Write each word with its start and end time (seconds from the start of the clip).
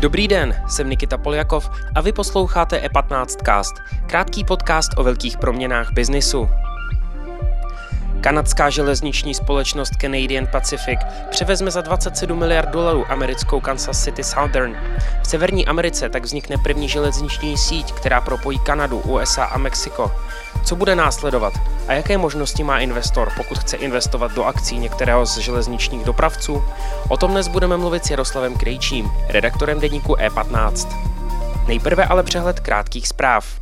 Dobrý 0.00 0.28
den, 0.28 0.62
jsem 0.68 0.90
Nikita 0.90 1.18
Poljakov 1.18 1.70
a 1.94 2.00
vy 2.00 2.12
posloucháte 2.12 2.88
E15cast, 2.88 3.72
krátký 4.06 4.44
podcast 4.44 4.90
o 4.96 5.02
velkých 5.02 5.38
proměnách 5.38 5.92
biznisu. 5.92 6.48
Kanadská 8.20 8.70
železniční 8.70 9.34
společnost 9.34 9.92
Canadian 10.00 10.46
Pacific 10.46 11.00
převezme 11.30 11.70
za 11.70 11.80
27 11.80 12.38
miliard 12.38 12.70
dolarů 12.70 13.04
americkou 13.10 13.60
Kansas 13.60 14.04
City 14.04 14.24
Southern. 14.24 14.76
V 15.22 15.26
Severní 15.26 15.66
Americe 15.66 16.08
tak 16.08 16.24
vznikne 16.24 16.56
první 16.62 16.88
železniční 16.88 17.58
síť, 17.58 17.92
která 17.92 18.20
propojí 18.20 18.58
Kanadu, 18.58 18.98
USA 18.98 19.44
a 19.44 19.58
Mexiko. 19.58 20.12
Co 20.70 20.76
bude 20.76 20.96
následovat 20.96 21.52
a 21.88 21.92
jaké 21.92 22.18
možnosti 22.18 22.62
má 22.62 22.78
investor, 22.78 23.32
pokud 23.36 23.58
chce 23.58 23.76
investovat 23.76 24.32
do 24.32 24.44
akcí 24.44 24.78
některého 24.78 25.26
z 25.26 25.38
železničních 25.38 26.04
dopravců? 26.04 26.62
O 27.08 27.16
tom 27.16 27.30
dnes 27.30 27.48
budeme 27.48 27.76
mluvit 27.76 28.04
s 28.04 28.10
Jaroslavem 28.10 28.56
Krejčím, 28.56 29.10
redaktorem 29.28 29.80
deníku 29.80 30.14
E15. 30.14 30.88
Nejprve 31.68 32.04
ale 32.04 32.22
přehled 32.22 32.60
krátkých 32.60 33.08
zpráv. 33.08 33.60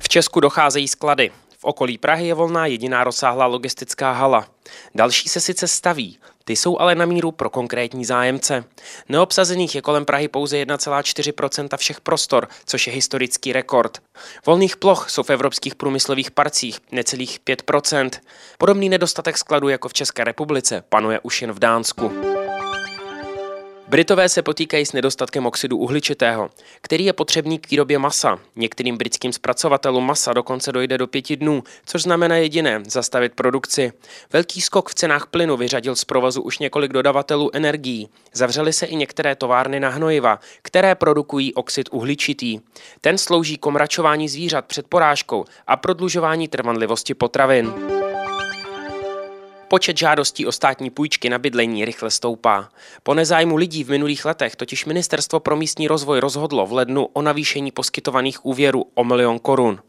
V 0.00 0.08
Česku 0.08 0.40
docházejí 0.40 0.88
sklady. 0.88 1.30
V 1.58 1.64
okolí 1.64 1.98
Prahy 1.98 2.26
je 2.26 2.34
volná 2.34 2.66
jediná 2.66 3.04
rozsáhlá 3.04 3.46
logistická 3.46 4.12
hala. 4.12 4.46
Další 4.94 5.28
se 5.28 5.40
sice 5.40 5.68
staví, 5.68 6.18
ty 6.44 6.56
jsou 6.56 6.78
ale 6.78 6.94
na 6.94 7.06
míru 7.06 7.32
pro 7.32 7.50
konkrétní 7.50 8.04
zájemce. 8.04 8.64
Neobsazených 9.08 9.74
je 9.74 9.82
kolem 9.82 10.04
Prahy 10.04 10.28
pouze 10.28 10.56
1,4% 10.56 11.76
všech 11.76 12.00
prostor, 12.00 12.48
což 12.66 12.86
je 12.86 12.92
historický 12.92 13.52
rekord. 13.52 13.98
Volných 14.46 14.76
ploch 14.76 15.10
jsou 15.10 15.22
v 15.22 15.30
evropských 15.30 15.74
průmyslových 15.74 16.30
parcích 16.30 16.78
necelých 16.92 17.40
5% 17.40 18.10
Podobný 18.58 18.88
nedostatek 18.88 19.38
skladů 19.38 19.68
jako 19.68 19.88
v 19.88 19.92
České 19.92 20.24
republice 20.24 20.84
panuje 20.88 21.20
už 21.22 21.42
jen 21.42 21.52
v 21.52 21.58
Dánsku. 21.58 22.33
Britové 23.88 24.28
se 24.28 24.42
potýkají 24.42 24.86
s 24.86 24.92
nedostatkem 24.92 25.46
oxidu 25.46 25.76
uhličitého, 25.76 26.50
který 26.80 27.04
je 27.04 27.12
potřebný 27.12 27.58
k 27.58 27.70
výrobě 27.70 27.98
masa. 27.98 28.38
Některým 28.56 28.96
britským 28.96 29.32
zpracovatelům 29.32 30.06
masa 30.06 30.32
dokonce 30.32 30.72
dojde 30.72 30.98
do 30.98 31.06
pěti 31.06 31.36
dnů, 31.36 31.62
což 31.86 32.02
znamená 32.02 32.36
jediné 32.36 32.82
zastavit 32.86 33.32
produkci. 33.34 33.92
Velký 34.32 34.60
skok 34.60 34.90
v 34.90 34.94
cenách 34.94 35.26
plynu 35.26 35.56
vyřadil 35.56 35.96
z 35.96 36.04
provozu 36.04 36.42
už 36.42 36.58
několik 36.58 36.92
dodavatelů 36.92 37.50
energií. 37.52 38.08
Zavřely 38.32 38.72
se 38.72 38.86
i 38.86 38.96
některé 38.96 39.36
továrny 39.36 39.80
na 39.80 39.88
hnojiva, 39.88 40.40
které 40.62 40.94
produkují 40.94 41.54
oxid 41.54 41.88
uhličitý. 41.92 42.60
Ten 43.00 43.18
slouží 43.18 43.56
k 43.56 43.66
omračování 43.66 44.28
zvířat 44.28 44.64
před 44.64 44.86
porážkou 44.86 45.44
a 45.66 45.76
prodlužování 45.76 46.48
trvanlivosti 46.48 47.14
potravin. 47.14 47.93
Počet 49.68 49.98
žádostí 49.98 50.46
o 50.46 50.52
státní 50.52 50.90
půjčky 50.90 51.30
na 51.30 51.38
bydlení 51.38 51.84
rychle 51.84 52.10
stoupá. 52.10 52.68
Po 53.02 53.14
nezájmu 53.14 53.56
lidí 53.56 53.84
v 53.84 53.90
minulých 53.90 54.24
letech 54.24 54.56
totiž 54.56 54.84
Ministerstvo 54.84 55.40
pro 55.40 55.56
místní 55.56 55.88
rozvoj 55.88 56.20
rozhodlo 56.20 56.66
v 56.66 56.72
lednu 56.72 57.08
o 57.12 57.22
navýšení 57.22 57.70
poskytovaných 57.70 58.46
úvěrů 58.46 58.84
o 58.94 59.04
milion 59.04 59.38
korun. 59.38 59.80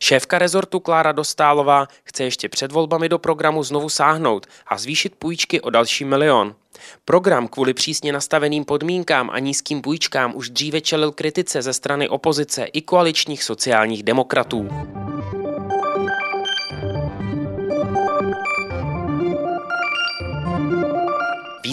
Šéfka 0.00 0.38
rezortu 0.38 0.80
Klára 0.80 1.12
Dostálová 1.12 1.86
chce 2.04 2.24
ještě 2.24 2.48
před 2.48 2.72
volbami 2.72 3.08
do 3.08 3.18
programu 3.18 3.62
znovu 3.62 3.88
sáhnout 3.88 4.46
a 4.66 4.78
zvýšit 4.78 5.14
půjčky 5.14 5.60
o 5.60 5.70
další 5.70 6.04
milion. 6.04 6.54
Program 7.04 7.48
kvůli 7.48 7.74
přísně 7.74 8.12
nastaveným 8.12 8.64
podmínkám 8.64 9.30
a 9.30 9.38
nízkým 9.38 9.82
půjčkám 9.82 10.36
už 10.36 10.50
dříve 10.50 10.80
čelil 10.80 11.12
kritice 11.12 11.62
ze 11.62 11.72
strany 11.72 12.08
opozice 12.08 12.64
i 12.64 12.82
koaličních 12.82 13.44
sociálních 13.44 14.02
demokratů. 14.02 14.68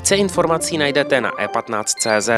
Více 0.08 0.16
informací 0.16 0.78
najdete 0.78 1.22
na 1.22 1.32
e15.cz. 1.32 2.30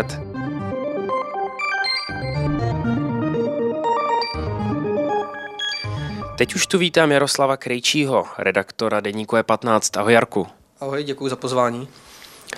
Teď 6.38 6.56
už 6.56 6.68
tu 6.68 6.78
vítám 6.78 7.12
Jaroslava 7.12 7.58
Krejčího, 7.58 8.26
redaktora 8.38 9.00
deníku 9.00 9.36
E15. 9.36 10.00
Ahoj 10.00 10.14
Jarku. 10.14 10.48
Ahoj, 10.80 11.04
děkuji 11.04 11.30
za 11.30 11.36
pozvání. 11.36 11.88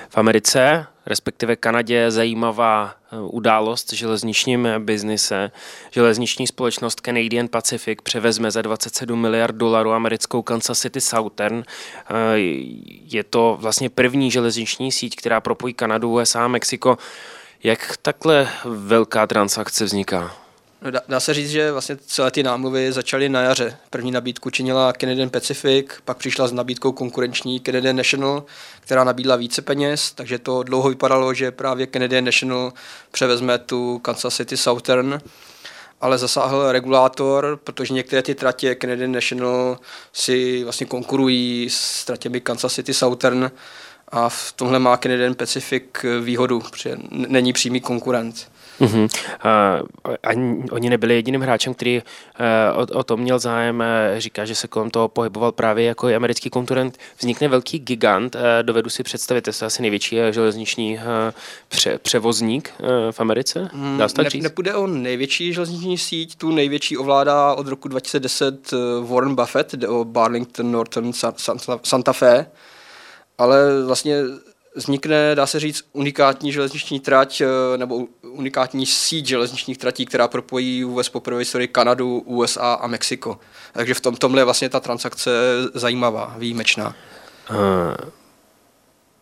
V 0.09 0.18
Americe, 0.18 0.85
respektive 1.06 1.56
Kanadě, 1.56 1.96
je 1.96 2.12
zajímavá 2.12 2.96
eh, 2.96 3.18
událost 3.22 3.91
v 3.91 3.96
železničním 3.96 4.68
biznise. 4.79 5.52
Železniční 5.91 6.47
společnost 6.47 7.02
Canadian 7.06 7.47
Pacific 7.47 8.00
převezme 8.03 8.52
za 8.52 8.62
27 8.62 9.22
miliard 9.22 9.56
dolarů 9.56 9.91
americkou 9.91 10.41
Kansas 10.41 10.79
City 10.79 11.02
Southern. 11.02 11.63
Eh, 11.63 12.38
je 13.06 13.24
to 13.24 13.57
vlastně 13.62 13.90
první 13.90 14.31
železniční 14.31 14.91
síť, 14.91 15.16
která 15.16 15.41
propojí 15.41 15.74
Kanadu, 15.74 16.13
USA 16.13 16.46
a 16.46 16.47
Mexiko. 16.47 16.97
Jak 17.63 17.97
takhle 18.02 18.47
velká 18.66 19.28
transakce 19.28 19.85
vzniká? 19.85 20.41
No, 20.84 20.92
dá, 20.92 21.02
dá 21.08 21.19
se 21.19 21.34
říct, 21.34 21.50
že 21.50 21.72
vlastně 21.72 21.97
celé 22.06 22.31
ty 22.31 22.44
námluvy 22.44 22.92
začaly 22.92 23.30
na 23.30 23.42
jaře. 23.42 23.78
První 23.90 24.12
nabídku 24.12 24.50
činila 24.50 24.94
Canadian 24.94 25.30
Pacific, 25.30 25.86
pak 26.06 26.18
přišla 26.18 26.47
s 26.47 26.52
nabídkou 26.52 26.92
konkurenční 26.92 27.59
Canadian 27.59 27.96
National, 27.96 28.44
která 28.80 29.03
nabídla 29.03 29.36
více 29.36 29.62
peněz, 29.62 30.12
takže 30.12 30.40
to 30.40 30.64
dlouho 30.64 30.90
vypadalo, 30.90 31.34
že 31.34 31.52
právě 31.52 31.88
Canadian 31.88 32.25
National 32.25 32.74
převezme 33.12 33.58
tu 33.58 34.00
Kansas 34.00 34.36
City 34.36 34.58
Southern, 34.58 35.22
ale 36.02 36.18
zasáhl 36.18 36.72
regulátor, 36.72 37.59
protože 37.64 37.94
některé 37.94 38.22
ty 38.22 38.36
tratě 38.36 38.75
Canadian 38.75 39.12
National 39.12 39.80
si 40.14 40.64
vlastně 40.64 40.86
konkurují 40.86 41.68
s 41.70 42.06
tratěmi 42.06 42.41
Kansas 42.41 42.74
City 42.74 42.94
Southern 42.94 43.52
a 44.08 44.30
v 44.30 44.52
tomhle 44.52 44.80
má 44.80 44.97
Canadian 44.97 45.36
Pacific 45.36 45.84
výhodu, 46.22 46.59
protože 46.59 46.97
není 47.12 47.53
přímý 47.53 47.81
konkurent. 47.81 48.50
Uh-huh. 48.81 49.03
Uh, 49.03 50.16
ani, 50.24 50.64
oni 50.72 50.90
nebyli 50.90 51.16
jediným 51.16 51.42
hráčem, 51.42 51.74
který 51.74 52.02
uh, 52.02 52.81
o, 52.81 53.00
o 53.00 53.03
tom 53.03 53.19
měl 53.19 53.40
zájem. 53.40 53.80
Uh, 53.80 54.19
říká, 54.19 54.46
že 54.46 54.56
se 54.56 54.68
kolem 54.68 54.92
toho 54.92 55.08
pohyboval 55.08 55.52
právě 55.52 55.86
jako 55.86 56.08
americký 56.16 56.50
konkurent. 56.50 56.97
Vznikne 57.20 57.47
velký 57.47 57.80
gigant. 57.80 58.36
Uh, 58.36 58.41
dovedu 58.62 58.90
si 58.90 59.03
představit, 59.03 59.41
to 59.41 59.50
je 59.50 59.68
asi 59.68 59.81
největší 59.81 60.20
uh, 60.20 60.25
železniční 60.25 60.96
uh, 60.96 61.02
pře, 61.70 61.97
převozník 61.97 62.74
uh, 62.80 62.88
v 63.12 63.20
Americe. 63.20 63.70
Hmm, 63.74 63.97
Dá 63.97 64.08
se 64.08 64.16
tak 64.16 64.24
ne, 64.24 64.30
říct? 64.30 64.44
Nepůjde 64.44 64.74
o 64.75 64.88
největší 64.88 65.53
železniční 65.53 65.97
síť. 65.97 66.36
Tu 66.36 66.52
největší 66.52 66.97
ovládá 66.97 67.53
od 67.53 67.68
roku 67.68 67.88
2010 67.88 68.74
uh, 68.74 68.80
Warren 69.09 69.36
Buffett, 69.36 69.74
jde 69.74 69.88
o 69.88 70.06
Barlington 70.06 70.72
Norton 70.72 71.14
Santa, 71.14 71.80
Santa 71.84 72.14
Fe. 72.14 72.46
Ale 73.38 73.84
vlastně 73.86 74.24
vznikne, 74.76 75.36
dá 75.36 75.46
se 75.46 75.59
říct, 75.59 75.84
unikátní 75.94 76.52
železniční 76.52 77.00
trať 77.00 77.42
eh, 77.42 77.78
nebo 77.78 78.08
unikátní 78.22 78.86
síť 78.86 79.26
železničních 79.26 79.78
tratí, 79.78 80.06
která 80.06 80.28
propojí 80.28 80.84
vůbec 80.84 81.09
poprvé 81.09 81.40
historii 81.40 81.68
Kanadu, 81.68 82.20
USA 82.20 82.74
a 82.74 82.88
Mexiko. 82.88 83.40
Takže 83.74 83.94
v 83.94 84.02
tom, 84.02 84.16
tomhle 84.16 84.42
je 84.42 84.46
vlastně 84.46 84.70
ta 84.70 84.80
transakce 84.80 85.32
zajímavá, 85.74 86.36
výjimečná. 86.38 86.96
Uh, 87.50 87.58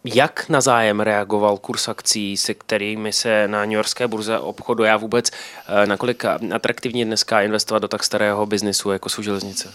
jak 0.03 0.49
na 0.49 0.61
zájem 0.61 0.99
reagoval 0.99 1.57
kurz 1.57 1.87
akcí, 1.87 2.37
se 2.37 2.53
kterými 2.53 3.13
se 3.13 3.47
na 3.47 3.65
New 3.65 3.73
Yorkské 3.73 4.07
burze 4.07 4.39
obchoduje 4.39 4.91
a 4.91 4.97
vůbec 4.97 5.31
uh, 5.31 5.85
nakolik 5.85 6.25
atraktivně 6.53 7.05
dneska 7.05 7.41
investovat 7.41 7.79
do 7.79 7.87
tak 7.87 8.03
starého 8.03 8.45
biznisu, 8.45 8.91
jako 8.91 9.09
jsou 9.09 9.21
železnice? 9.21 9.73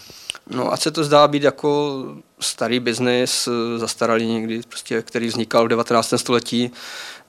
No 0.49 0.73
a 0.73 0.77
se 0.77 0.91
to 0.91 1.03
zdá 1.03 1.27
být 1.27 1.43
jako 1.43 2.03
starý 2.39 2.79
biznis, 2.79 3.47
eh, 3.47 3.79
zastaralý 3.79 4.25
někdy, 4.25 4.61
prostě, 4.69 5.01
který 5.01 5.27
vznikal 5.27 5.65
v 5.65 5.67
19. 5.67 6.17
století, 6.17 6.71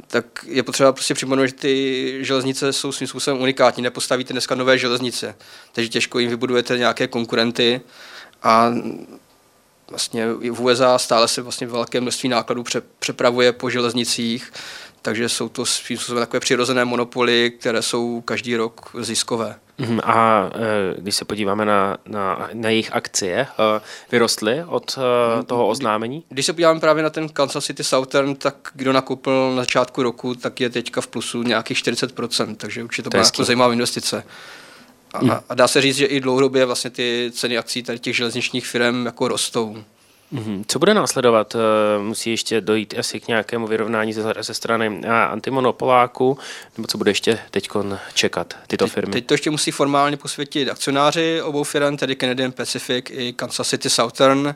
tak 0.07 0.45
je 0.47 0.63
potřeba 0.63 0.93
prostě 0.93 1.15
připomenout, 1.15 1.47
že 1.47 1.53
ty 1.53 2.19
železnice 2.21 2.73
jsou 2.73 2.93
svým 2.93 3.09
způsobem 3.09 3.43
unikátní. 3.43 3.83
Nepostavíte 3.83 4.33
dneska 4.33 4.55
nové 4.55 4.79
železnice, 4.79 5.35
takže 5.73 5.89
těžko 5.89 6.19
jim 6.19 6.31
vybudujete 6.31 6.79
nějaké 6.79 7.07
konkurenty 7.07 7.81
a 8.43 8.73
vlastně 9.91 10.33
v 10.33 10.61
USA 10.61 10.99
stále 10.99 11.29
se 11.29 11.43
vlastně 11.43 11.67
velké 11.67 12.01
množství 12.01 12.29
nákladů 12.29 12.65
přepravuje 12.99 13.53
po 13.53 13.71
železnicích, 13.71 14.53
takže 15.03 15.29
jsou 15.29 15.49
to 15.49 15.67
svým 15.67 15.99
způsobem 15.99 16.23
takové 16.23 16.41
přirozené 16.41 16.85
monopoly, 16.85 17.53
které 17.61 17.83
jsou 17.83 18.21
každý 18.21 18.57
rok 18.57 18.91
ziskové. 19.01 19.59
Mhm, 19.79 20.01
a 20.05 20.51
e, 20.55 21.01
když 21.01 21.17
se 21.17 21.25
podíváme 21.25 21.65
na, 21.65 21.97
na, 22.09 22.49
na 22.53 22.71
jejich 22.71 22.93
akcie, 22.93 23.41
e, 23.41 23.47
vyrostly 24.13 24.65
od 24.67 24.99
e, 24.99 25.43
toho 25.43 25.69
oznámení? 25.69 26.25
Když 26.29 26.47
se 26.47 26.53
podíváme 26.53 26.81
právě 26.81 27.03
na 27.03 27.11
ten 27.11 27.29
Kansas 27.29 27.65
City 27.65 27.85
Southern, 27.85 28.35
tak 28.35 28.57
kdo 28.75 28.93
nakoupil 28.93 29.51
na 29.51 29.63
začátku 29.63 30.03
roku, 30.03 30.35
tak 30.35 30.61
je 30.61 30.71
teďka 30.71 31.01
v 31.01 31.07
plusu 31.07 31.43
nějakých 31.43 31.79
40%, 31.79 32.57
takže 32.57 32.85
určitě 32.85 33.03
to, 33.03 33.11
to 33.11 33.17
byla 33.17 33.25
jako 33.25 33.45
zajímavá 33.45 33.73
investice. 33.73 34.25
A, 35.15 35.43
a 35.49 35.55
dá 35.55 35.69
se 35.69 35.81
říct, 35.81 35.97
že 35.97 36.07
i 36.07 36.21
dlouhodobě 36.21 36.65
vlastně 36.65 36.91
ty 36.91 37.31
ceny 37.35 37.59
akcí 37.59 37.83
tady 37.83 37.99
těch 37.99 38.17
železničních 38.17 38.67
firm 38.67 39.07
jako 39.07 39.29
rostou. 39.29 39.85
Mm-hmm. 40.33 40.65
Co 40.69 40.79
bude 40.79 40.95
následovat? 40.95 41.55
Eh, 41.55 42.03
musí 42.03 42.31
ještě 42.31 42.61
dojít 42.61 42.95
asi 42.99 43.21
k 43.21 43.29
nějakému 43.29 43.67
vyrovnání 43.67 44.13
ze, 44.13 44.35
ze 44.41 44.55
strany 44.55 45.01
eh, 45.05 45.09
antimonopoláku, 45.09 46.39
nebo 46.77 46.89
co 46.89 46.99
bude 46.99 47.11
ještě 47.11 47.39
teď 47.51 47.69
čekat 48.15 48.55
tyto 48.67 48.85
teď, 48.85 48.93
firmy? 48.93 49.13
Teď 49.13 49.27
to 49.27 49.35
ještě 49.35 49.51
musí 49.51 49.71
formálně 49.71 50.17
posvětit 50.17 50.69
akcionáři 50.69 51.43
obou 51.43 51.65
firm, 51.65 51.97
tedy 51.97 52.17
Canadian 52.17 52.53
Pacific 52.53 53.05
i 53.11 53.33
Kansas 53.33 53.69
City 53.69 53.91
Southern, 53.91 54.55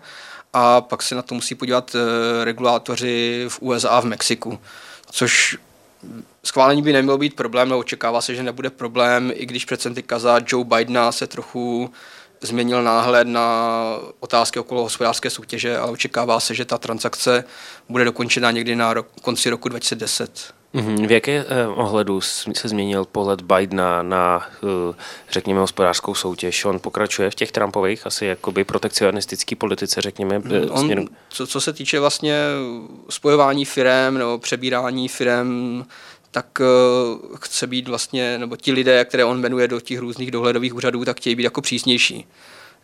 a 0.52 0.80
pak 0.80 1.02
se 1.02 1.14
na 1.14 1.22
to 1.22 1.34
musí 1.34 1.54
podívat 1.54 1.94
eh, 1.94 2.44
regulátoři 2.44 3.44
v 3.48 3.62
USA 3.62 3.88
a 3.88 4.00
v 4.00 4.04
Mexiku, 4.04 4.58
což 5.10 5.56
schválení 6.44 6.82
by 6.82 6.92
nemělo 6.92 7.18
být 7.18 7.34
problém, 7.34 7.68
no 7.68 7.78
očekává 7.78 8.20
se, 8.20 8.34
že 8.34 8.42
nebude 8.42 8.70
problém, 8.70 9.32
i 9.34 9.46
když 9.46 9.64
před 9.64 9.82
za 10.16 10.40
Joe 10.46 10.64
Bidena 10.64 11.12
se 11.12 11.26
trochu 11.26 11.90
změnil 12.42 12.82
náhled 12.82 13.28
na 13.28 13.76
otázky 14.20 14.58
okolo 14.58 14.82
hospodářské 14.82 15.30
soutěže, 15.30 15.78
ale 15.78 15.92
očekává 15.92 16.40
se, 16.40 16.54
že 16.54 16.64
ta 16.64 16.78
transakce 16.78 17.44
bude 17.88 18.04
dokončena 18.04 18.50
někdy 18.50 18.76
na 18.76 18.94
rok, 18.94 19.06
konci 19.22 19.50
roku 19.50 19.68
2010. 19.68 20.54
Mm-hmm. 20.74 21.06
V 21.06 21.10
jaké 21.10 21.44
eh, 21.48 21.66
ohledu 21.66 22.20
se 22.20 22.68
změnil 22.68 23.04
pohled 23.04 23.42
Bidena 23.42 24.02
na, 24.02 24.46
eh, 24.62 24.94
řekněme, 25.30 25.60
hospodářskou 25.60 26.14
soutěž? 26.14 26.64
On 26.64 26.78
pokračuje 26.78 27.30
v 27.30 27.34
těch 27.34 27.52
Trumpových, 27.52 28.06
asi 28.06 28.26
jakoby 28.26 28.64
protekcionistický 28.64 29.54
politice, 29.54 30.00
řekněme. 30.00 30.42
Eh, 30.50 30.70
On, 30.70 30.84
směrem... 30.84 31.06
co, 31.28 31.46
co 31.46 31.60
se 31.60 31.72
týče 31.72 32.00
vlastně 32.00 32.42
spojování 33.08 33.64
firem 33.64 34.18
nebo 34.18 34.38
přebírání 34.38 35.08
firem, 35.08 35.84
tak 36.30 36.46
uh, 36.60 37.36
chce 37.36 37.66
být 37.66 37.88
vlastně, 37.88 38.38
nebo 38.38 38.56
ti 38.56 38.72
lidé, 38.72 39.04
které 39.04 39.24
on 39.24 39.40
jmenuje 39.40 39.68
do 39.68 39.80
těch 39.80 39.98
různých 39.98 40.30
dohledových 40.30 40.74
úřadů, 40.74 41.04
tak 41.04 41.16
chtějí 41.16 41.36
být 41.36 41.42
jako 41.42 41.60
přísnější. 41.60 42.26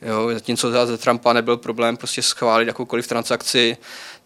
Jo, 0.02 0.30
zatímco 0.32 0.70
za 0.70 0.96
Trumpa 0.96 1.32
nebyl 1.32 1.56
problém 1.56 1.96
prostě 1.96 2.22
schválit 2.22 2.66
jakoukoliv 2.68 3.06
transakci, 3.06 3.76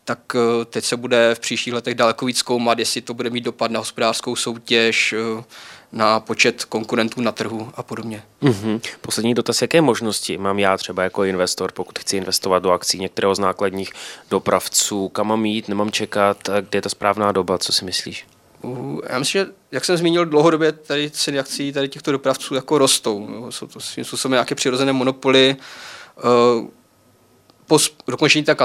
tak 0.04 0.18
uh, 0.34 0.64
teď 0.64 0.84
se 0.84 0.96
bude 0.96 1.34
v 1.34 1.40
příštích 1.40 1.74
letech 1.74 1.94
daleko 1.94 2.26
víc 2.26 2.38
zkoumat, 2.38 2.78
jestli 2.78 3.00
to 3.00 3.14
bude 3.14 3.30
mít 3.30 3.44
dopad 3.44 3.70
na 3.70 3.78
hospodářskou 3.80 4.36
soutěž, 4.36 5.14
uh, 5.36 5.44
na 5.92 6.20
počet 6.20 6.64
konkurentů 6.64 7.20
na 7.20 7.32
trhu 7.32 7.70
a 7.74 7.82
podobně. 7.82 8.22
Mm-hmm. 8.42 8.80
Poslední 9.00 9.34
dotaz, 9.34 9.62
jaké 9.62 9.80
možnosti 9.80 10.38
mám 10.38 10.58
já 10.58 10.76
třeba 10.76 11.02
jako 11.02 11.24
investor, 11.24 11.72
pokud 11.72 11.98
chci 11.98 12.16
investovat 12.16 12.58
do 12.58 12.70
akcí 12.70 12.98
některého 12.98 13.34
z 13.34 13.38
nákladních 13.38 13.92
dopravců, 14.30 15.08
kam 15.08 15.26
mám 15.26 15.46
jít, 15.46 15.68
nemám 15.68 15.90
čekat, 15.90 16.48
kde 16.60 16.76
je 16.76 16.82
ta 16.82 16.88
správná 16.88 17.32
doba, 17.32 17.58
co 17.58 17.72
si 17.72 17.84
myslíš? 17.84 18.26
Já 19.10 19.18
myslím, 19.18 19.44
že, 19.44 19.52
jak 19.72 19.84
jsem 19.84 19.96
zmínil, 19.96 20.24
dlouhodobě 20.24 20.72
tady 20.72 21.10
ceny 21.10 21.38
akcí 21.38 21.72
tady 21.72 21.88
těchto 21.88 22.12
dopravců 22.12 22.54
jako 22.54 22.78
rostou. 22.78 23.28
Jo. 23.32 23.52
Jsou 23.52 23.66
to 23.66 23.80
svým 23.80 24.04
způsobem 24.04 24.32
nějaké 24.32 24.54
přirozené 24.54 24.92
monopoly. 24.92 25.56
Uh, 26.24 26.66
po 27.66 27.78
dokončení 28.06 28.44
té 28.44 28.56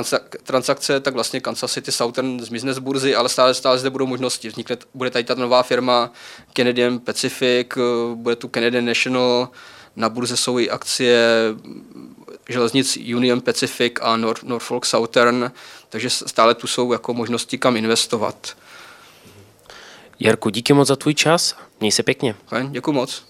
transakce, 0.43 0.99
tak 0.99 1.13
vlastně 1.13 1.41
Kansas 1.41 1.73
City 1.73 1.91
Southern 1.91 2.39
zmizne 2.39 2.73
z 2.73 2.79
burzy, 2.79 3.15
ale 3.15 3.29
stále, 3.29 3.53
stále 3.53 3.77
zde 3.77 3.89
budou 3.89 4.05
možnosti. 4.05 4.49
Vznikne, 4.49 4.77
bude 4.93 5.09
tady 5.09 5.23
ta 5.23 5.35
nová 5.35 5.63
firma 5.63 6.11
Canadian 6.53 6.99
Pacific, 6.99 7.67
uh, 7.77 8.15
bude 8.15 8.35
tu 8.35 8.49
Canadian 8.53 8.85
National, 8.85 9.49
na 9.95 10.09
burze 10.09 10.37
jsou 10.37 10.59
i 10.59 10.69
akcie 10.69 11.27
železnic 12.49 12.97
Union 12.97 13.41
Pacific 13.41 13.93
a 14.01 14.17
Norfolk 14.43 14.85
Southern, 14.85 15.51
takže 15.89 16.09
stále 16.09 16.55
tu 16.55 16.67
jsou 16.67 16.91
jako 16.91 17.13
možnosti, 17.13 17.57
kam 17.57 17.77
investovat. 17.77 18.55
Jarku, 20.19 20.49
díky 20.49 20.73
moc 20.73 20.87
za 20.87 20.95
tvůj 20.95 21.13
čas. 21.13 21.57
Měj 21.79 21.91
se 21.91 22.03
pěkně. 22.03 22.35
Děkuji 22.69 22.91
moc. 22.91 23.25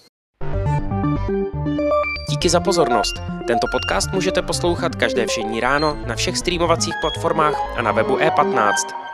Díky 2.30 2.48
za 2.48 2.60
pozornost. 2.60 3.14
Tento 3.46 3.66
podcast 3.72 4.12
můžete 4.12 4.42
poslouchat 4.42 4.96
každé 4.96 5.26
všední 5.26 5.60
ráno 5.60 5.98
na 6.06 6.16
všech 6.16 6.38
streamovacích 6.38 6.94
platformách 7.00 7.78
a 7.78 7.82
na 7.82 7.92
webu 7.92 8.16
e15. 8.16 9.05